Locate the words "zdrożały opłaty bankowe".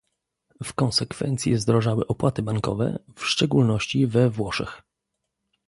1.57-2.99